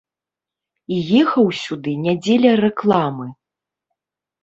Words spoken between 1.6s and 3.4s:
сюды не дзеля рэкламы.